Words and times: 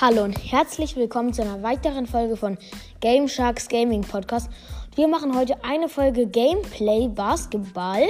Hallo 0.00 0.24
und 0.24 0.32
herzlich 0.32 0.96
willkommen 0.96 1.32
zu 1.32 1.42
einer 1.42 1.62
weiteren 1.62 2.08
Folge 2.08 2.36
von 2.36 2.58
Game 2.98 3.28
Sharks 3.28 3.68
Gaming 3.68 4.00
Podcast. 4.00 4.50
Wir 4.96 5.06
machen 5.06 5.38
heute 5.38 5.62
eine 5.62 5.88
Folge 5.88 6.26
Gameplay 6.26 7.06
Basketball 7.06 8.02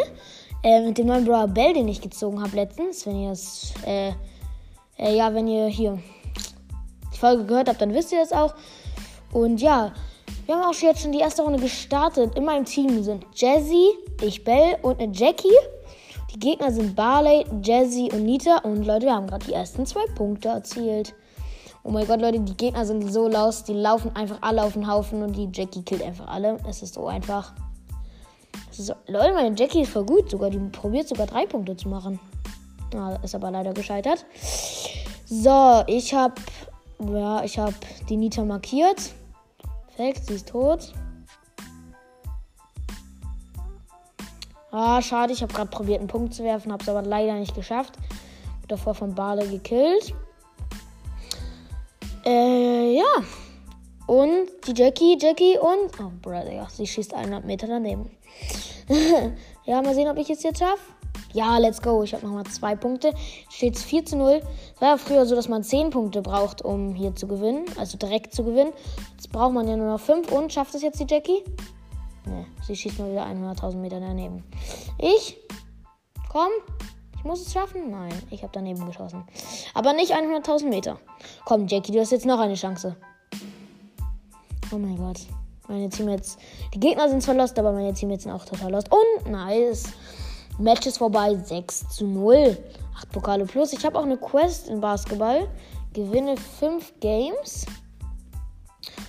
äh, 0.62 0.80
mit 0.80 0.96
dem 0.96 1.08
neuen 1.08 1.26
Brawler 1.26 1.46
Bell, 1.46 1.74
den 1.74 1.86
ich 1.88 2.00
gezogen 2.00 2.42
habe 2.42 2.56
letztens. 2.56 3.04
Wenn 3.04 3.24
ihr 3.24 3.32
es, 3.32 3.74
äh, 3.86 4.12
äh, 4.96 5.14
ja, 5.14 5.34
wenn 5.34 5.46
ihr 5.46 5.66
hier 5.66 5.98
die 7.12 7.18
Folge 7.18 7.44
gehört 7.44 7.68
habt, 7.68 7.82
dann 7.82 7.92
wisst 7.92 8.12
ihr 8.12 8.20
das 8.20 8.32
auch. 8.32 8.54
Und 9.30 9.60
ja, 9.60 9.92
wir 10.46 10.54
haben 10.54 10.64
auch 10.64 10.80
jetzt 10.80 11.02
schon 11.02 11.12
die 11.12 11.20
erste 11.20 11.42
Runde 11.42 11.58
gestartet. 11.58 12.34
In 12.34 12.46
meinem 12.46 12.64
Team 12.64 13.02
sind 13.02 13.26
Jazzy, 13.34 13.90
ich 14.22 14.42
Bell 14.42 14.78
und 14.80 15.02
eine 15.02 15.12
Jackie. 15.12 15.48
Die 16.32 16.38
Gegner 16.38 16.72
sind 16.72 16.96
Barley, 16.96 17.44
Jazzy 17.62 18.08
und 18.10 18.24
Nita. 18.24 18.60
Und 18.60 18.86
Leute, 18.86 19.04
wir 19.04 19.14
haben 19.14 19.26
gerade 19.26 19.44
die 19.44 19.52
ersten 19.52 19.84
zwei 19.84 20.06
Punkte 20.14 20.48
erzielt. 20.48 21.14
Oh 21.86 21.90
mein 21.90 22.06
Gott, 22.06 22.22
Leute, 22.22 22.40
die 22.40 22.56
Gegner 22.56 22.86
sind 22.86 23.12
so 23.12 23.28
laus. 23.28 23.62
Die 23.64 23.74
laufen 23.74 24.10
einfach 24.16 24.38
alle 24.40 24.64
auf 24.64 24.72
den 24.72 24.90
Haufen 24.90 25.22
und 25.22 25.34
die 25.34 25.50
Jackie 25.52 25.82
killt 25.82 26.02
einfach 26.02 26.26
alle. 26.26 26.56
Es 26.66 26.82
ist 26.82 26.94
so 26.94 27.06
einfach. 27.06 27.52
Ist 28.70 28.86
so, 28.86 28.94
Leute, 29.06 29.34
meine 29.34 29.54
Jackie 29.54 29.82
ist 29.82 29.92
voll 29.92 30.06
gut. 30.06 30.30
Sogar, 30.30 30.48
die 30.48 30.58
probiert 30.58 31.08
sogar 31.08 31.26
drei 31.26 31.44
Punkte 31.44 31.76
zu 31.76 31.90
machen. 31.90 32.18
Ja, 32.94 33.16
ist 33.16 33.34
aber 33.34 33.50
leider 33.50 33.74
gescheitert. 33.74 34.24
So, 35.26 35.84
ich 35.86 36.14
habe 36.14 36.34
ja, 37.00 37.44
ich 37.44 37.58
habe 37.58 37.74
die 38.08 38.16
Nita 38.16 38.44
markiert. 38.44 39.12
Perfekt, 39.88 40.26
sie 40.26 40.34
ist 40.34 40.48
tot. 40.48 40.92
Ah, 44.70 45.02
schade, 45.02 45.32
ich 45.32 45.42
habe 45.42 45.52
gerade 45.52 45.70
probiert, 45.70 46.00
einen 46.00 46.08
Punkt 46.08 46.34
zu 46.34 46.42
werfen, 46.42 46.72
habe 46.72 46.82
es 46.82 46.88
aber 46.88 47.02
leider 47.02 47.34
nicht 47.34 47.54
geschafft. 47.54 47.94
Davor 48.68 48.94
von 48.94 49.14
Bale 49.14 49.46
gekillt. 49.46 50.14
Äh, 52.24 52.96
ja. 52.96 53.22
Und 54.06 54.48
die 54.66 54.74
Jackie, 54.74 55.16
Jackie 55.20 55.58
und. 55.58 55.98
Oh, 56.00 56.10
Brother, 56.20 56.52
ja, 56.52 56.68
sie 56.68 56.86
schießt 56.86 57.14
100 57.14 57.44
Meter 57.44 57.66
daneben. 57.66 58.10
ja, 59.64 59.82
mal 59.82 59.94
sehen, 59.94 60.08
ob 60.08 60.18
ich 60.18 60.30
es 60.30 60.42
jetzt 60.42 60.58
schaffe. 60.58 60.82
Ja, 61.32 61.58
let's 61.58 61.82
go. 61.82 62.02
Ich 62.02 62.14
habe 62.14 62.24
nochmal 62.24 62.44
zwei 62.44 62.76
Punkte. 62.76 63.12
Steht 63.50 63.76
4 63.76 64.04
zu 64.04 64.16
0. 64.16 64.40
Es 64.74 64.80
war 64.80 64.90
ja 64.90 64.96
früher 64.96 65.26
so, 65.26 65.34
dass 65.34 65.48
man 65.48 65.64
10 65.64 65.90
Punkte 65.90 66.22
braucht, 66.22 66.62
um 66.62 66.94
hier 66.94 67.14
zu 67.14 67.26
gewinnen. 67.26 67.64
Also 67.76 67.98
direkt 67.98 68.34
zu 68.34 68.44
gewinnen. 68.44 68.72
Jetzt 69.16 69.32
braucht 69.32 69.52
man 69.52 69.66
ja 69.66 69.76
nur 69.76 69.88
noch 69.88 70.00
5. 70.00 70.30
Und 70.30 70.52
schafft 70.52 70.74
es 70.74 70.82
jetzt 70.82 71.00
die 71.00 71.06
Jackie? 71.08 71.42
Ne, 72.26 72.46
sie 72.66 72.76
schießt 72.76 72.98
mal 73.00 73.10
wieder 73.10 73.26
100.000 73.26 73.76
Meter 73.76 74.00
daneben. 74.00 74.44
Ich? 74.98 75.36
Komm, 76.30 76.50
ich 77.24 77.28
muss 77.28 77.40
es 77.40 77.52
schaffen? 77.54 77.90
Nein, 77.90 78.12
ich 78.30 78.42
habe 78.42 78.52
daneben 78.52 78.84
geschossen. 78.84 79.24
Aber 79.72 79.94
nicht 79.94 80.14
100.000 80.14 80.68
Meter. 80.68 80.98
Komm, 81.46 81.66
Jackie, 81.66 81.90
du 81.90 81.98
hast 81.98 82.12
jetzt 82.12 82.26
noch 82.26 82.38
eine 82.38 82.52
Chance. 82.52 82.96
Oh 84.70 84.76
mein 84.76 84.98
Gott. 84.98 85.20
Meine 85.66 85.88
Teammates. 85.88 86.36
Die 86.74 86.80
Gegner 86.80 87.08
sind 87.08 87.22
zwar 87.22 87.34
lost, 87.34 87.58
aber 87.58 87.72
meine 87.72 87.94
Teammates 87.94 88.24
sind 88.24 88.32
auch 88.32 88.44
total 88.44 88.72
lost. 88.72 88.90
Und 88.92 89.30
nice. 89.30 89.84
Match 90.58 90.86
ist 90.86 90.98
vorbei. 90.98 91.34
6 91.34 91.88
zu 91.88 92.06
0. 92.06 92.58
8 92.98 93.10
Pokale 93.10 93.46
plus. 93.46 93.72
Ich 93.72 93.86
habe 93.86 93.98
auch 93.98 94.04
eine 94.04 94.18
Quest 94.18 94.68
in 94.68 94.82
Basketball. 94.82 95.48
Gewinne 95.94 96.36
5 96.36 97.00
Games. 97.00 97.64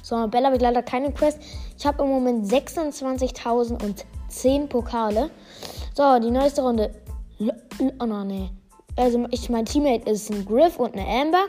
So, 0.01 0.25
Bella 0.27 0.45
habe 0.45 0.55
ich 0.55 0.61
leider 0.61 0.83
keine 0.83 1.11
Quest. 1.11 1.39
Ich 1.77 1.85
habe 1.85 2.01
im 2.01 2.07
Moment 2.09 2.49
26.010 2.49 4.67
Pokale. 4.67 5.29
So, 5.93 6.17
die 6.19 6.31
neueste 6.31 6.61
Runde. 6.61 7.04
Oh 7.39 8.05
no, 8.05 8.23
nee. 8.23 8.49
Also 8.97 9.25
ich, 9.31 9.49
mein 9.49 9.65
Teammate 9.65 10.09
ist 10.09 10.31
ein 10.31 10.45
Griff 10.45 10.77
und 10.77 10.93
eine 10.93 11.05
Amber. 11.05 11.45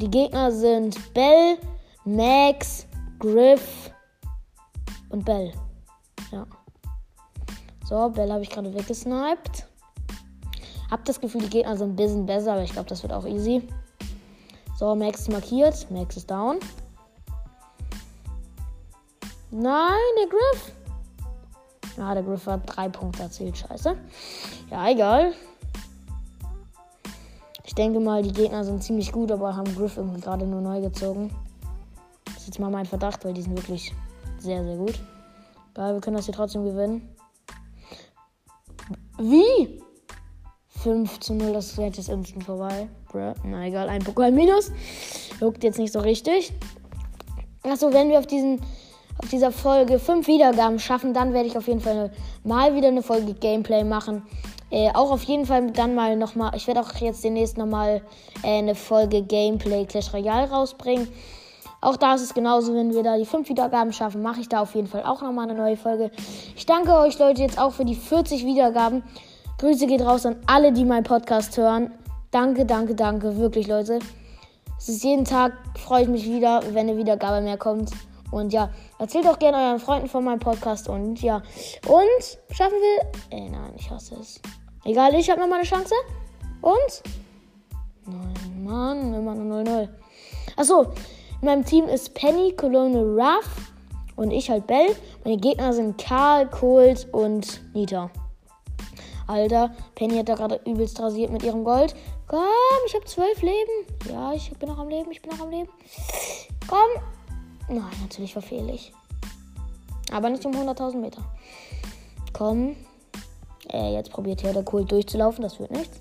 Die 0.00 0.10
Gegner 0.10 0.50
sind 0.50 0.96
Bell, 1.14 1.58
Max, 2.04 2.86
Griff 3.18 3.90
und 5.10 5.24
Bell. 5.24 5.52
Ja. 6.32 6.46
So, 7.84 8.08
Bell 8.10 8.30
habe 8.30 8.42
ich 8.42 8.50
gerade 8.50 8.72
weggesniped. 8.74 9.66
Hab 10.90 11.04
das 11.04 11.20
Gefühl, 11.20 11.42
die 11.42 11.50
Gegner 11.50 11.76
sind 11.76 11.90
ein 11.90 11.96
bisschen 11.96 12.26
besser, 12.26 12.52
aber 12.52 12.62
ich 12.62 12.72
glaube, 12.72 12.88
das 12.88 13.02
wird 13.02 13.12
auch 13.12 13.26
easy. 13.26 13.62
So, 14.78 14.94
Max 14.94 15.28
markiert. 15.28 15.90
Max 15.90 16.16
ist 16.16 16.30
down. 16.30 16.58
Nein, 19.50 19.98
der 20.20 20.28
Griff. 20.28 20.72
Ja, 21.98 22.14
der 22.14 22.22
Griff 22.22 22.46
hat 22.46 22.62
drei 22.64 22.88
Punkte 22.88 23.24
erzielt. 23.24 23.58
Scheiße. 23.58 23.96
Ja, 24.70 24.88
egal. 24.88 25.32
Ich 27.64 27.74
denke 27.74 28.00
mal, 28.00 28.22
die 28.22 28.32
Gegner 28.32 28.64
sind 28.64 28.82
ziemlich 28.82 29.12
gut, 29.12 29.30
aber 29.32 29.56
haben 29.56 29.74
Griff 29.76 29.96
irgendwie 29.96 30.20
gerade 30.20 30.46
nur 30.46 30.60
neu 30.60 30.80
gezogen. 30.80 31.30
Das 32.24 32.36
ist 32.38 32.46
jetzt 32.46 32.60
mal 32.60 32.70
mein 32.70 32.86
Verdacht, 32.86 33.24
weil 33.24 33.34
die 33.34 33.42
sind 33.42 33.56
wirklich 33.56 33.92
sehr, 34.38 34.64
sehr 34.64 34.76
gut. 34.76 34.98
Geil, 35.74 35.94
wir 35.94 36.00
können 36.00 36.16
das 36.16 36.24
hier 36.26 36.34
trotzdem 36.34 36.64
gewinnen. 36.64 37.08
Wie? 39.18 39.82
5 40.82 41.20
zu 41.20 41.34
0, 41.34 41.52
das 41.52 41.76
Match 41.76 41.98
ist 41.98 42.08
instant 42.08 42.44
vorbei. 42.44 42.88
Na 43.44 43.66
egal, 43.66 43.88
ein 43.88 44.04
Pokal 44.04 44.30
minus. 44.30 44.70
Juckt 45.40 45.64
jetzt 45.64 45.78
nicht 45.78 45.92
so 45.92 45.98
richtig. 45.98 46.52
Achso, 47.64 47.92
wenn 47.92 48.08
wir 48.08 48.18
auf 48.18 48.26
diesen 48.26 48.60
auf 49.18 49.28
dieser 49.28 49.52
Folge 49.52 49.98
5 49.98 50.26
Wiedergaben 50.26 50.78
schaffen, 50.78 51.12
dann 51.12 51.32
werde 51.32 51.48
ich 51.48 51.56
auf 51.56 51.66
jeden 51.66 51.80
Fall 51.80 52.10
mal 52.44 52.74
wieder 52.74 52.88
eine 52.88 53.02
Folge 53.02 53.34
Gameplay 53.34 53.84
machen. 53.84 54.22
Äh, 54.70 54.90
auch 54.92 55.10
auf 55.10 55.22
jeden 55.24 55.46
Fall 55.46 55.70
dann 55.70 55.94
mal 55.94 56.16
nochmal, 56.16 56.52
ich 56.54 56.66
werde 56.66 56.80
auch 56.80 56.94
jetzt 56.96 57.24
demnächst 57.24 57.56
nochmal 57.56 58.02
äh, 58.42 58.58
eine 58.58 58.74
Folge 58.74 59.22
Gameplay 59.22 59.86
Clash 59.86 60.12
Royale 60.12 60.50
rausbringen. 60.50 61.08
Auch 61.80 61.96
da 61.96 62.14
ist 62.14 62.22
es 62.22 62.34
genauso, 62.34 62.74
wenn 62.74 62.92
wir 62.92 63.02
da 63.02 63.16
die 63.16 63.24
5 63.24 63.48
Wiedergaben 63.48 63.92
schaffen, 63.92 64.20
mache 64.20 64.40
ich 64.40 64.48
da 64.48 64.60
auf 64.60 64.74
jeden 64.74 64.88
Fall 64.88 65.04
auch 65.04 65.22
nochmal 65.22 65.48
eine 65.48 65.58
neue 65.58 65.76
Folge. 65.76 66.10
Ich 66.56 66.66
danke 66.66 66.92
euch 66.94 67.18
Leute 67.18 67.42
jetzt 67.42 67.58
auch 67.58 67.72
für 67.72 67.84
die 67.84 67.94
40 67.94 68.44
Wiedergaben. 68.44 69.02
Grüße 69.58 69.86
geht 69.86 70.02
raus 70.02 70.26
an 70.26 70.36
alle, 70.46 70.72
die 70.72 70.84
meinen 70.84 71.04
Podcast 71.04 71.56
hören. 71.56 71.92
Danke, 72.30 72.66
danke, 72.66 72.94
danke, 72.94 73.36
wirklich 73.38 73.68
Leute. 73.68 74.00
Es 74.76 74.88
ist 74.88 75.02
jeden 75.02 75.24
Tag, 75.24 75.52
freue 75.76 76.02
ich 76.02 76.08
mich 76.08 76.24
wieder, 76.26 76.62
wenn 76.72 76.88
eine 76.88 76.96
Wiedergabe 76.96 77.40
mehr 77.40 77.56
kommt. 77.56 77.90
Und 78.30 78.52
ja, 78.52 78.70
erzählt 78.98 79.26
auch 79.26 79.38
gerne 79.38 79.56
euren 79.56 79.80
Freunden 79.80 80.08
von 80.08 80.24
meinem 80.24 80.40
Podcast. 80.40 80.88
Und 80.88 81.20
ja, 81.22 81.36
und 81.86 82.38
schaffen 82.50 82.76
wir. 82.76 83.36
Äh, 83.36 83.48
nein, 83.48 83.72
ich 83.76 83.90
hasse 83.90 84.16
es. 84.16 84.40
Egal, 84.84 85.14
ich 85.14 85.30
habe 85.30 85.40
nochmal 85.40 85.60
eine 85.60 85.68
Chance. 85.68 85.94
Und? 86.60 87.02
Nein, 88.06 88.64
Mann, 88.64 89.14
immer 89.14 89.34
nur 89.34 89.60
0-0. 89.60 89.88
Achso, 90.56 90.82
in 91.40 91.46
meinem 91.46 91.64
Team 91.64 91.86
ist 91.86 92.14
Penny, 92.14 92.52
Cologne, 92.52 93.00
Ruff 93.00 93.72
und 94.16 94.30
ich 94.30 94.50
halt 94.50 94.66
Bell. 94.66 94.94
Meine 95.24 95.36
Gegner 95.36 95.72
sind 95.72 95.98
Karl, 95.98 96.48
Colt 96.48 97.06
und 97.12 97.60
Nita. 97.74 98.10
Alter, 99.26 99.70
Penny 99.94 100.16
hat 100.16 100.28
da 100.28 100.34
gerade 100.34 100.60
übelst 100.64 100.98
rasiert 101.00 101.30
mit 101.30 101.42
ihrem 101.42 101.62
Gold. 101.62 101.94
Komm, 102.26 102.40
ich 102.86 102.94
habe 102.94 103.04
zwölf 103.04 103.40
Leben. 103.42 103.86
Ja, 104.10 104.32
ich 104.32 104.50
bin 104.58 104.68
noch 104.68 104.78
am 104.78 104.88
Leben, 104.88 105.10
ich 105.10 105.22
bin 105.22 105.30
noch 105.30 105.44
am 105.44 105.50
Leben. 105.50 105.68
Komm, 106.66 107.02
Nein, 107.68 107.82
natürlich 108.02 108.32
verfehle 108.32 108.72
ich. 108.72 108.92
Aber 110.12 110.30
nicht 110.30 110.44
um 110.46 110.52
100.000 110.52 110.96
Meter. 110.96 111.22
Komm. 112.32 112.76
Äh, 113.70 113.92
jetzt 113.92 114.10
probiert 114.10 114.40
hier 114.40 114.52
der 114.52 114.62
Kult 114.62 114.90
durchzulaufen. 114.90 115.42
Das 115.42 115.60
wird 115.60 115.70
nichts. 115.70 116.00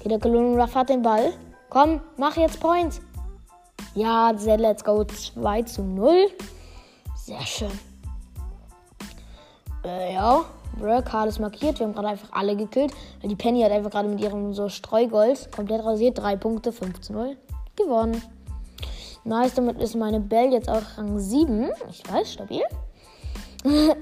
Okay, 0.00 0.08
der 0.08 0.18
Colonel 0.18 0.60
Ruff 0.60 0.74
hat 0.74 0.88
den 0.88 1.02
Ball. 1.02 1.32
Komm, 1.68 2.00
mach 2.16 2.36
jetzt 2.36 2.58
Point. 2.58 3.00
Ja, 3.94 4.30
let's 4.30 4.82
go. 4.82 5.04
2 5.04 5.62
zu 5.62 5.82
0. 5.82 6.28
Sehr 7.16 7.40
schön. 7.42 7.70
Äh, 9.84 10.14
ja. 10.14 10.44
Bro, 10.78 11.02
Karl 11.02 11.28
ist 11.28 11.40
markiert. 11.40 11.78
Wir 11.78 11.86
haben 11.86 11.94
gerade 11.94 12.08
einfach 12.08 12.32
alle 12.32 12.56
gekillt. 12.56 12.92
Weil 13.20 13.28
die 13.28 13.36
Penny 13.36 13.62
hat 13.62 13.72
einfach 13.72 13.90
gerade 13.90 14.08
mit 14.08 14.20
ihrem 14.20 14.52
so 14.54 14.68
Streugold 14.68 15.52
komplett 15.52 15.84
rasiert. 15.84 16.18
3 16.18 16.36
Punkte, 16.36 16.72
5 16.72 17.00
zu 17.00 17.12
0. 17.12 17.36
Gewonnen. 17.76 18.22
Nice, 19.24 19.54
damit 19.54 19.80
ist 19.80 19.94
meine 19.94 20.20
Bell 20.20 20.52
jetzt 20.52 20.68
auch 20.68 20.82
Rang 20.96 21.18
7. 21.18 21.70
Ich 21.90 22.02
weiß, 22.10 22.32
stabil. 22.32 22.62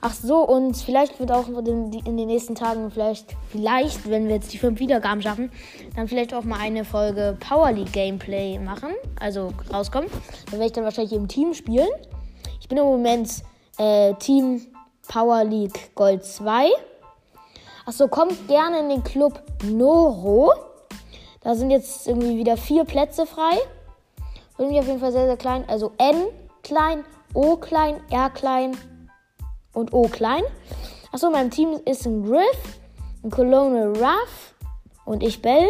Ach 0.00 0.14
so, 0.14 0.46
und 0.46 0.76
vielleicht 0.76 1.18
wird 1.18 1.32
auch 1.32 1.48
in 1.48 1.64
den 1.64 2.26
nächsten 2.28 2.54
Tagen, 2.54 2.88
vielleicht, 2.92 3.34
vielleicht, 3.50 4.08
wenn 4.08 4.28
wir 4.28 4.36
jetzt 4.36 4.52
die 4.52 4.58
5 4.58 4.78
Wiedergaben 4.78 5.20
schaffen, 5.22 5.50
dann 5.96 6.06
vielleicht 6.06 6.32
auch 6.34 6.44
mal 6.44 6.60
eine 6.60 6.84
Folge 6.84 7.36
Power 7.40 7.72
League 7.72 7.92
Gameplay 7.92 8.60
machen. 8.60 8.90
Also 9.18 9.52
rauskommen. 9.72 10.08
Da 10.46 10.52
werde 10.52 10.66
ich 10.66 10.72
dann 10.72 10.84
wahrscheinlich 10.84 11.14
im 11.14 11.26
Team 11.26 11.52
spielen. 11.52 11.88
Ich 12.60 12.68
bin 12.68 12.78
im 12.78 12.84
Moment 12.84 13.42
äh, 13.78 14.14
Team 14.14 14.60
Power 15.08 15.42
League 15.42 15.94
Gold 15.96 16.24
2. 16.24 16.68
Achso, 17.84 18.06
kommt 18.06 18.46
gerne 18.46 18.78
in 18.80 18.90
den 18.90 19.02
Club 19.02 19.42
Noro. 19.64 20.52
Da 21.40 21.56
sind 21.56 21.70
jetzt 21.70 22.06
irgendwie 22.06 22.36
wieder 22.36 22.56
vier 22.56 22.84
Plätze 22.84 23.26
frei. 23.26 23.58
Irgendwie 24.58 24.80
auf 24.80 24.86
jeden 24.86 25.00
Fall 25.00 25.12
sehr, 25.12 25.26
sehr 25.26 25.36
klein. 25.36 25.64
Also 25.68 25.92
N 25.98 26.26
klein, 26.62 27.04
O 27.32 27.56
klein, 27.56 28.00
R 28.10 28.30
klein 28.30 28.76
und 29.72 29.92
O 29.92 30.02
klein. 30.02 30.42
Achso, 31.12 31.30
mein 31.30 31.50
Team 31.50 31.80
ist 31.84 32.06
ein 32.06 32.24
Griff, 32.24 32.80
ein 33.22 33.30
Colonel 33.30 33.96
Ruff 33.96 34.54
und 35.04 35.22
ich 35.22 35.40
Bell. 35.40 35.68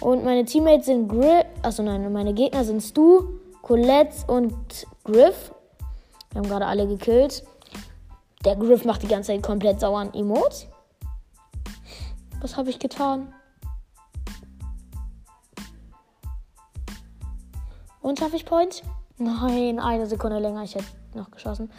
Und 0.00 0.24
meine 0.24 0.44
Teammates 0.44 0.86
sind 0.86 1.08
Griff. 1.08 1.46
Achso, 1.62 1.82
nein, 1.82 2.12
meine 2.12 2.34
Gegner 2.34 2.64
sind 2.64 2.82
Stu, 2.82 3.24
Colette 3.62 4.16
und 4.26 4.54
Griff. 5.04 5.52
Wir 6.32 6.40
haben 6.40 6.48
gerade 6.48 6.66
alle 6.66 6.86
gekillt. 6.86 7.44
Der 8.44 8.56
Griff 8.56 8.84
macht 8.84 9.02
die 9.02 9.08
ganze 9.08 9.32
Zeit 9.32 9.42
komplett 9.42 9.80
sauren 9.80 10.12
Emotes. 10.12 10.66
Was 12.40 12.56
habe 12.56 12.68
ich 12.68 12.78
getan? 12.78 13.32
Und 18.04 18.18
schaffe 18.18 18.36
ich 18.36 18.44
Point? 18.44 18.82
Nein, 19.16 19.80
eine 19.80 20.06
Sekunde 20.06 20.38
länger. 20.38 20.62
Ich 20.62 20.74
hätte 20.74 20.84
noch 21.14 21.30
geschossen. 21.30 21.70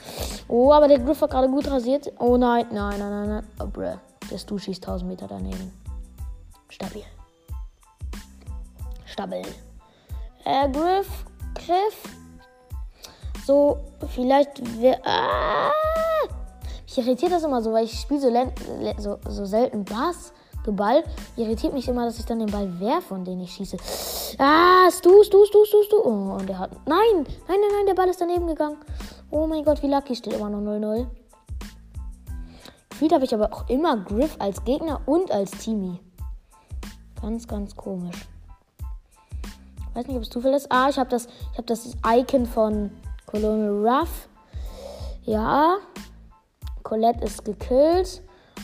Oh, 0.48 0.74
aber 0.74 0.88
der 0.88 0.98
Griff 0.98 1.22
war 1.22 1.28
gerade 1.28 1.48
gut 1.48 1.70
rasiert. 1.70 2.12
Oh 2.18 2.36
nein, 2.36 2.66
nein, 2.72 2.98
nein, 2.98 3.12
nein, 3.12 3.30
nein. 3.30 3.48
Oh, 3.62 3.68
bruh. 3.68 3.94
Der 4.32 4.38
Stu 4.40 4.58
schießt 4.58 4.84
1000 4.84 5.08
Meter 5.08 5.28
daneben. 5.28 5.72
Stabil. 6.70 7.04
Stabil. 9.06 9.46
Äh, 10.46 10.68
Griff. 10.72 11.26
Griff. 11.54 12.18
So, 13.46 13.78
vielleicht 14.08 14.82
wäre. 14.82 15.00
Ah! 15.06 15.72
Mich 16.86 16.98
irritiert 16.98 17.34
das 17.34 17.44
immer 17.44 17.62
so, 17.62 17.72
weil 17.72 17.86
ich 17.86 18.00
spiele 18.00 18.20
so, 18.20 18.32
so, 18.98 19.20
so 19.30 19.46
selten 19.46 19.86
Basketball. 20.72 21.04
Irritiert 21.38 21.74
mich 21.74 21.88
immer, 21.88 22.06
dass 22.06 22.20
ich 22.20 22.26
dann 22.26 22.40
den 22.40 22.52
Ball 22.52 22.80
werfe, 22.80 23.10
von 23.10 23.26
dem 23.26 23.40
ich 23.42 23.52
schieße. 23.52 23.78
Ah, 24.38 24.90
Stu, 24.92 25.24
Stu, 25.24 25.46
Stu, 25.46 25.66
Stu, 25.66 25.84
Stu. 25.84 25.98
Oh, 26.04 26.38
und 26.40 26.48
der 26.48 26.60
hat. 26.60 26.72
Nein, 26.88 26.98
nein, 27.16 27.26
nein, 27.48 27.72
nein, 27.72 27.86
der 27.86 27.94
Ball 27.94 28.10
ist 28.10 28.22
daneben 28.22 28.48
gegangen. 28.48 28.78
Oh 29.32 29.48
mein 29.48 29.64
Gott, 29.64 29.82
wie 29.84 29.88
lucky 29.88 30.16
steht 30.16 30.34
immer 30.34 30.50
noch 30.50 30.60
0-0. 30.60 31.08
Gefühlt 32.90 33.14
habe 33.14 33.26
ich 33.26 33.34
aber 33.34 33.52
auch 33.52 33.70
immer 33.70 33.98
Griff 33.98 34.36
als 34.40 34.64
Gegner 34.64 35.02
und 35.06 35.32
als 35.32 35.52
Teamie. 35.52 36.00
Ganz, 37.22 37.48
ganz 37.48 37.76
komisch. 37.76 38.28
Ich 39.90 39.96
weiß 39.96 40.08
nicht, 40.08 40.18
ob 40.18 40.24
es 40.24 40.30
Zufall 40.30 40.54
ist. 40.54 40.72
Ah, 40.72 40.90
ich 40.90 40.98
habe 40.98 41.10
das, 41.10 41.28
hab 41.58 41.68
das 41.68 41.96
Icon 42.06 42.46
von 42.46 42.92
Colonel 43.26 43.86
Ruff. 43.86 44.30
Ja. 45.24 45.78
Colette 46.84 47.26
ist 47.26 47.44
gekillt. 47.44 48.22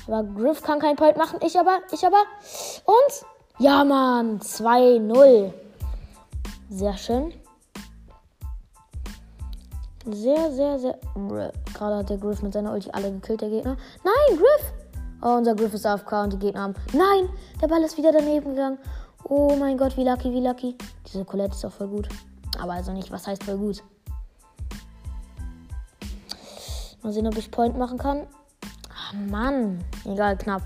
Aber 0.07 0.23
Griff 0.23 0.61
kann 0.61 0.79
keinen 0.79 0.95
Point 0.95 1.17
machen. 1.17 1.39
Ich 1.45 1.57
aber, 1.57 1.79
ich 1.91 2.05
aber. 2.05 2.23
Und? 2.85 3.25
Ja, 3.59 3.83
Mann. 3.83 4.39
2-0. 4.39 5.53
Sehr 6.69 6.97
schön. 6.97 7.33
Sehr, 10.05 10.51
sehr, 10.51 10.79
sehr. 10.79 10.97
Gerade 11.73 11.97
hat 11.97 12.09
der 12.09 12.17
Griff 12.17 12.41
mit 12.41 12.53
seiner 12.53 12.73
Ulti 12.73 12.89
alle 12.91 13.11
gekillt, 13.11 13.41
der 13.41 13.49
Gegner. 13.49 13.77
Nein, 14.03 14.37
Griff! 14.37 14.73
Oh, 15.21 15.35
unser 15.35 15.53
Griff 15.53 15.73
ist 15.75 15.85
AFK 15.85 16.23
und 16.23 16.33
die 16.33 16.39
Gegner 16.39 16.63
haben. 16.63 16.75
Nein! 16.93 17.29
Der 17.61 17.67
Ball 17.67 17.83
ist 17.83 17.97
wieder 17.97 18.11
daneben 18.11 18.51
gegangen. 18.51 18.79
Oh 19.25 19.55
mein 19.55 19.77
Gott, 19.77 19.95
wie 19.97 20.03
lucky, 20.03 20.31
wie 20.31 20.39
lucky. 20.39 20.75
Diese 21.07 21.23
Colette 21.23 21.55
ist 21.55 21.63
auch 21.65 21.71
voll 21.71 21.87
gut. 21.87 22.09
Aber 22.59 22.73
also 22.73 22.91
nicht, 22.91 23.11
was 23.11 23.27
heißt 23.27 23.43
voll 23.43 23.57
gut. 23.57 23.83
Mal 27.03 27.13
sehen, 27.13 27.27
ob 27.27 27.37
ich 27.37 27.51
Point 27.51 27.77
machen 27.77 27.99
kann. 27.99 28.25
Mann. 29.13 29.83
Egal, 30.05 30.37
knapp. 30.37 30.61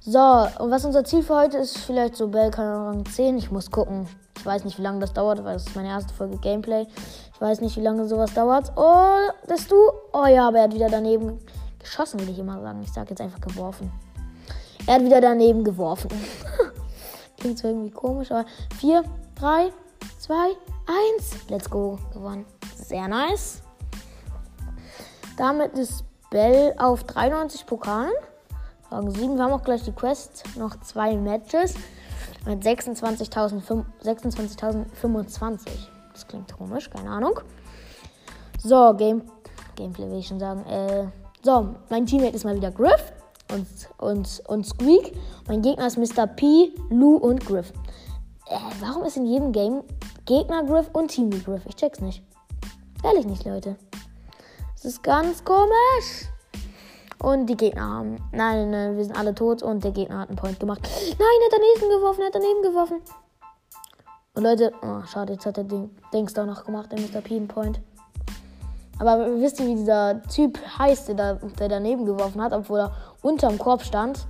So, 0.00 0.18
und 0.58 0.70
was 0.70 0.84
unser 0.84 1.04
Ziel 1.04 1.22
für 1.22 1.36
heute 1.36 1.58
ist, 1.58 1.78
vielleicht 1.78 2.16
so 2.16 2.28
Bell 2.28 2.50
Rang 2.50 3.06
10. 3.06 3.38
Ich 3.38 3.50
muss 3.50 3.70
gucken. 3.70 4.08
Ich 4.36 4.44
weiß 4.44 4.64
nicht, 4.64 4.76
wie 4.78 4.82
lange 4.82 4.98
das 4.98 5.12
dauert, 5.12 5.44
weil 5.44 5.54
das 5.54 5.68
ist 5.68 5.76
meine 5.76 5.88
erste 5.88 6.12
Folge 6.12 6.36
Gameplay. 6.38 6.86
Ich 7.32 7.40
weiß 7.40 7.60
nicht, 7.60 7.76
wie 7.76 7.82
lange 7.82 8.08
sowas 8.08 8.34
dauert. 8.34 8.72
Oh, 8.74 9.30
das 9.46 9.68
du? 9.68 9.76
Oh 10.12 10.26
ja, 10.26 10.48
aber 10.48 10.58
er 10.58 10.64
hat 10.64 10.74
wieder 10.74 10.88
daneben 10.88 11.38
geschossen, 11.78 12.18
will 12.18 12.30
ich 12.30 12.38
immer 12.40 12.60
sagen. 12.60 12.82
Ich 12.82 12.92
sage 12.92 13.10
jetzt 13.10 13.20
einfach 13.20 13.40
geworfen. 13.40 13.92
Er 14.86 14.94
hat 14.94 15.04
wieder 15.04 15.20
daneben 15.20 15.62
geworfen. 15.62 16.10
Klingt 17.38 17.58
so 17.58 17.68
irgendwie 17.68 17.90
komisch, 17.90 18.32
aber 18.32 18.46
4, 18.80 19.04
3, 19.36 19.72
2, 20.18 20.34
1. 20.34 21.48
Let's 21.48 21.70
go. 21.70 21.98
Gewonnen. 22.12 22.44
Sehr 22.74 23.06
nice. 23.06 23.62
Damit 25.36 25.78
ist 25.78 26.04
Bell 26.32 26.74
auf 26.78 27.04
93 27.04 27.66
Pokalen. 27.66 28.10
Rang 28.90 29.10
7. 29.10 29.36
Wir 29.36 29.44
haben 29.44 29.52
auch 29.52 29.62
gleich 29.62 29.84
die 29.84 29.92
Quest. 29.92 30.44
Noch 30.56 30.80
zwei 30.80 31.16
Matches 31.16 31.74
mit 32.46 32.64
26.025. 32.64 33.84
26 34.00 35.92
das 36.12 36.26
klingt 36.26 36.52
komisch, 36.56 36.90
keine 36.90 37.10
Ahnung. 37.10 37.40
So, 38.58 38.94
Game, 38.94 39.22
Gameplay 39.76 40.10
will 40.10 40.18
ich 40.18 40.26
schon 40.26 40.38
sagen. 40.38 40.64
Äh, 40.66 41.06
so, 41.42 41.74
mein 41.88 42.06
Teammate 42.06 42.36
ist 42.36 42.44
mal 42.44 42.54
wieder 42.54 42.70
Griff 42.70 43.12
und, 43.52 43.66
und, 43.98 44.42
und 44.46 44.66
Squeak. 44.66 45.16
Mein 45.48 45.62
Gegner 45.62 45.86
ist 45.86 45.98
Mr. 45.98 46.26
P, 46.26 46.72
Lou 46.90 47.16
und 47.16 47.44
Griff. 47.44 47.72
Äh, 48.46 48.56
warum 48.80 49.04
ist 49.04 49.16
in 49.16 49.26
jedem 49.26 49.52
Game 49.52 49.82
Gegner 50.26 50.64
Griff 50.64 50.90
und 50.92 51.08
Teammate 51.08 51.42
Griff? 51.42 51.62
Ich 51.66 51.76
check's 51.76 52.00
nicht. 52.00 52.22
Ehrlich 53.02 53.26
nicht, 53.26 53.44
Leute. 53.44 53.76
Das 54.82 54.94
ist 54.94 55.02
ganz 55.04 55.44
komisch. 55.44 56.26
Und 57.20 57.46
die 57.46 57.56
Gegner 57.56 57.82
haben. 57.82 58.16
Nein, 58.32 58.72
nein, 58.72 58.96
wir 58.96 59.04
sind 59.04 59.16
alle 59.16 59.32
tot 59.32 59.62
und 59.62 59.84
der 59.84 59.92
Gegner 59.92 60.18
hat 60.18 60.28
einen 60.28 60.36
Point 60.36 60.58
gemacht. 60.58 60.80
Nein, 60.82 61.18
er 61.20 61.44
hat 61.46 61.52
daneben 61.52 61.94
geworfen, 61.94 62.20
er 62.22 62.26
hat 62.26 62.34
daneben 62.34 62.62
geworfen. 62.62 63.00
Und 64.34 64.42
Leute, 64.42 64.72
oh, 64.82 65.06
schade, 65.06 65.34
jetzt 65.34 65.46
hat 65.46 65.56
der 65.56 65.64
Ding, 65.64 65.90
Dings 66.12 66.34
da 66.34 66.44
noch 66.44 66.64
gemacht, 66.64 66.90
der 66.90 66.98
Mr. 66.98 67.20
P 67.20 67.36
einen 67.36 67.46
Point. 67.46 67.80
Aber 68.98 69.40
wisst 69.40 69.60
ihr, 69.60 69.66
wie 69.66 69.76
dieser 69.76 70.20
Typ 70.24 70.58
heißt, 70.78 71.06
der, 71.06 71.14
da, 71.14 71.34
der 71.34 71.68
daneben 71.68 72.04
geworfen 72.04 72.42
hat, 72.42 72.52
obwohl 72.52 72.80
er 72.80 72.96
unterm 73.22 73.58
Korb 73.58 73.82
stand? 73.82 74.26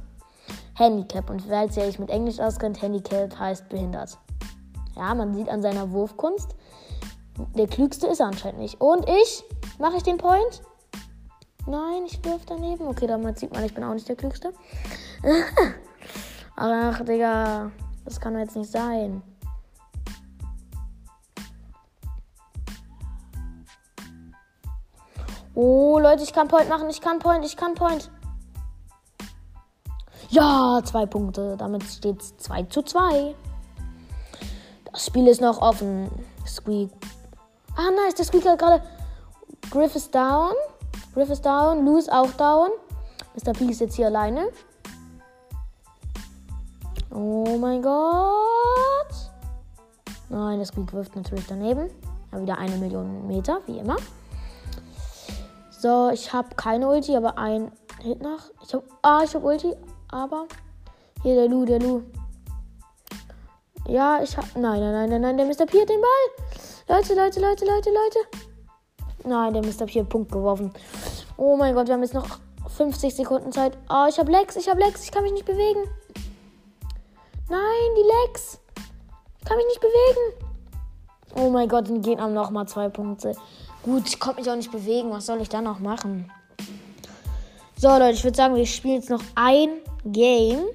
Handicap. 0.75 1.31
Und 1.31 1.49
wer 1.49 1.67
sich 1.67 1.95
ja 1.95 2.01
mit 2.01 2.11
Englisch 2.11 2.41
auskennt, 2.41 2.83
Handicap 2.83 3.39
heißt 3.39 3.71
behindert. 3.71 4.19
Ja, 4.97 5.15
man 5.15 5.35
sieht 5.35 5.49
an 5.49 5.63
seiner 5.63 5.91
Wurfkunst, 5.93 6.55
der 7.55 7.67
klügste 7.67 8.07
ist 8.07 8.21
er 8.21 8.27
anscheinend 8.27 8.61
nicht. 8.61 8.81
Und 8.81 9.09
ich, 9.09 9.45
mache 9.79 9.97
ich 9.97 10.03
den 10.03 10.19
Point? 10.19 10.63
Nein, 11.67 12.05
ich 12.07 12.25
wirf 12.25 12.45
daneben. 12.47 12.87
Okay, 12.87 13.07
damals 13.07 13.41
sieht 13.41 13.53
man, 13.53 13.65
ich 13.65 13.75
bin 13.75 13.85
auch 13.85 13.95
nicht 13.95 14.09
der 14.09 14.17
Klügste. 14.17 14.53
Ach, 16.57 17.05
Digga. 17.05 17.71
Das 18.05 18.21
kann 18.21 18.37
jetzt 18.39 18.57
nicht 18.57 18.71
sein. 18.71 19.23
Oh, 25.55 25.99
Leute, 25.99 26.23
ich 26.23 26.33
kann 26.33 26.49
Point 26.49 26.69
machen. 26.69 26.91
Ich 26.91 27.01
kann 27.01 27.19
Point. 27.19 27.45
Ich 27.45 27.57
kann 27.57 27.75
Point. 27.75 28.11
Ja, 30.31 30.81
zwei 30.85 31.07
Punkte. 31.07 31.57
Damit 31.59 31.85
steht 31.85 32.21
es 32.21 32.37
2 32.39 32.65
zu 32.65 32.83
2. 32.83 33.35
Das 34.91 35.07
Spiel 35.07 35.29
ist 35.29 35.41
noch 35.41 35.61
offen. 35.61 36.11
Squeak. 36.47 36.91
Ah, 37.77 37.91
nice. 37.91 38.15
Der 38.15 38.25
Squeak 38.25 38.47
hat 38.47 38.59
gerade. 38.59 38.83
Griff 39.71 39.95
ist 39.97 40.15
down. 40.15 40.53
Griff 41.15 41.29
ist 41.29 41.45
down, 41.45 41.85
Lou 41.85 41.99
ist 41.99 42.11
auch 42.11 42.31
down. 42.33 42.71
Mr. 43.35 43.53
P 43.53 43.67
ist 43.67 43.81
jetzt 43.81 43.97
hier 43.97 44.07
alleine. 44.07 44.49
Oh 47.11 47.59
mein 47.59 47.83
Gott. 47.83 49.13
Nein, 50.31 50.59
das 50.59 50.69
Squeak 50.69 50.93
wirft 50.93 51.15
natürlich 51.15 51.47
daneben. 51.47 51.91
Ja, 52.33 52.41
wieder 52.41 52.59
eine 52.59 52.77
Million 52.77 53.27
Meter, 53.27 53.61
wie 53.67 53.79
immer. 53.79 53.97
So, 55.71 56.11
ich 56.11 56.33
habe 56.33 56.55
keine 56.57 56.89
Ulti, 56.89 57.15
aber 57.17 57.37
ein 57.37 57.73
Hit 58.01 58.23
nach. 58.23 58.51
Ich 58.63 58.73
habe. 58.73 58.85
Ah, 59.03 59.21
ich 59.25 59.35
habe 59.35 59.47
Ulti, 59.47 59.75
aber. 60.11 60.47
Hier, 61.23 61.35
der 61.35 61.49
Lu, 61.49 61.65
der 61.65 61.81
Lu. 61.81 62.03
Ja, 63.87 64.23
ich 64.23 64.37
habe. 64.37 64.47
Nein, 64.55 64.81
nein, 64.81 64.93
nein, 64.93 65.11
nein, 65.11 65.21
nein, 65.21 65.37
der 65.37 65.47
Mr. 65.47 65.67
P 65.67 65.81
hat 65.81 65.89
den 65.89 66.01
Ball. 66.01 66.42
Leute, 66.93 67.15
Leute, 67.15 67.41
Leute, 67.41 67.65
Leute, 67.65 67.89
Leute. 67.89 68.19
Nein, 69.25 69.55
der 69.55 69.63
Mist 69.65 69.81
hat 69.81 69.89
hier 69.89 70.05
Punkt 70.05 70.31
geworfen. 70.31 70.71
Oh 71.39 71.57
mein 71.57 71.75
Gott, 71.75 71.87
wir 71.87 71.95
haben 71.95 72.03
jetzt 72.03 72.13
noch 72.13 72.39
50 72.77 73.15
Sekunden 73.15 73.51
Zeit. 73.51 73.79
Oh, 73.89 74.05
ich 74.11 74.19
habe 74.19 74.31
Lex, 74.31 74.57
ich 74.57 74.69
habe 74.69 74.79
Lex, 74.79 75.03
ich 75.03 75.11
kann 75.11 75.23
mich 75.23 75.33
nicht 75.33 75.47
bewegen. 75.47 75.85
Nein, 77.49 77.91
die 77.97 78.29
Lex. 78.29 78.61
Ich 79.39 79.45
kann 79.47 79.57
mich 79.57 79.65
nicht 79.69 79.81
bewegen. 79.81 80.53
Oh 81.35 81.49
mein 81.49 81.67
Gott, 81.67 81.89
dann 81.89 82.03
gehen 82.03 82.21
am 82.21 82.35
nochmal 82.35 82.69
zwei 82.69 82.91
Punkte. 82.91 83.35
Gut, 83.83 84.07
ich 84.07 84.21
konnte 84.21 84.43
mich 84.43 84.51
auch 84.51 84.57
nicht 84.57 84.71
bewegen. 84.71 85.11
Was 85.13 85.25
soll 85.25 85.41
ich 85.41 85.49
da 85.49 85.63
noch 85.63 85.79
machen? 85.79 86.31
So, 87.79 87.89
Leute, 87.89 88.11
ich 88.11 88.25
würde 88.25 88.37
sagen, 88.37 88.55
wir 88.55 88.67
spielen 88.67 88.97
jetzt 88.97 89.09
noch 89.09 89.23
ein 89.35 89.71
Game. 90.05 90.67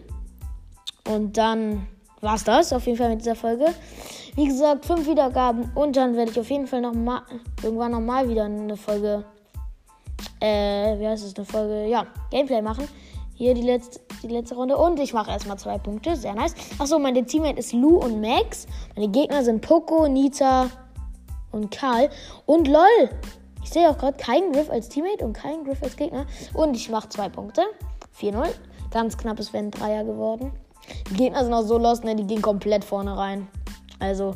Und 1.08 1.38
dann 1.38 1.88
war's 2.22 2.44
das 2.44 2.74
auf 2.74 2.88
jeden 2.88 2.98
Fall 2.98 3.10
mit 3.10 3.20
dieser 3.20 3.36
Folge. 3.36 3.68
Wie 4.38 4.46
gesagt, 4.46 4.86
fünf 4.86 5.08
Wiedergaben 5.08 5.72
und 5.74 5.96
dann 5.96 6.16
werde 6.16 6.30
ich 6.30 6.40
auf 6.40 6.48
jeden 6.52 6.68
Fall 6.68 6.82
noch 6.82 6.94
mal 6.94 7.24
irgendwann 7.64 7.92
noch 7.92 8.02
mal 8.02 8.30
wieder 8.30 8.44
eine 8.44 8.78
Folge, 8.78 9.26
äh, 10.40 11.00
wie 11.00 11.08
heißt 11.08 11.26
es, 11.26 11.36
eine 11.36 11.44
Folge, 11.44 11.88
ja, 11.88 12.06
Gameplay 12.30 12.62
machen. 12.62 12.88
Hier 13.34 13.56
die 13.56 13.64
letzte, 13.64 14.00
die 14.22 14.28
letzte 14.28 14.54
Runde 14.54 14.78
und 14.78 15.00
ich 15.00 15.12
mache 15.12 15.32
erstmal 15.32 15.58
zwei 15.58 15.80
Punkte, 15.80 16.16
sehr 16.16 16.36
nice. 16.36 16.54
Achso, 16.78 17.00
meine 17.00 17.26
Teammate 17.26 17.58
ist 17.58 17.74
Lou 17.74 17.98
und 17.98 18.22
Max. 18.22 18.68
Meine 18.96 19.08
Gegner 19.08 19.44
sind 19.44 19.62
Poco, 19.62 20.08
Nita 20.08 20.70
und 21.52 21.72
Karl. 21.72 22.12
Und 22.46 22.68
lol, 22.68 23.10
ich 23.64 23.72
sehe 23.72 23.90
auch 23.90 23.98
gerade 23.98 24.18
keinen 24.18 24.52
Griff 24.52 24.70
als 24.70 24.88
Teammate 24.88 25.26
und 25.26 25.34
keinen 25.34 25.66
Griff 25.66 25.82
als 25.82 25.98
Gegner. 25.98 26.28
Und 26.54 26.76
ich 26.76 26.92
mache 26.92 27.10
zwei 27.10 27.28
Punkte. 27.28 27.64
4-0. 28.22 28.46
Ganz 28.92 29.18
knappes 29.18 29.52
Wenn 29.52 29.72
Dreier 29.72 30.04
geworden. 30.04 30.52
Die 31.10 31.16
Gegner 31.16 31.44
sind 31.44 31.56
auch 31.56 31.64
so 31.64 31.80
lost, 31.80 32.04
ne? 32.04 32.16
Die 32.16 32.28
gehen 32.28 32.44
komplett 32.44 32.86
vorne 32.86 33.18
rein. 33.18 33.48
Also, 34.00 34.36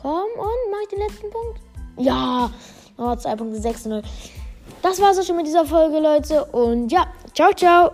komm 0.00 0.28
und 0.36 0.70
mach 0.70 0.82
ich 0.82 0.88
den 0.88 0.98
letzten 0.98 1.30
Punkt. 1.30 1.60
Ja, 1.96 2.50
oh, 2.96 3.02
2.6-0. 3.02 4.02
Das 4.82 5.00
war's 5.00 5.18
auch 5.18 5.24
schon 5.24 5.36
mit 5.36 5.46
dieser 5.46 5.64
Folge, 5.64 5.98
Leute. 5.98 6.44
Und 6.46 6.90
ja, 6.90 7.06
ciao, 7.34 7.52
ciao. 7.52 7.90